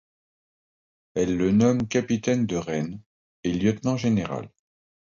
[1.13, 3.03] Elle le nomme capitaine de Rennes
[3.43, 4.49] et lieutenant général.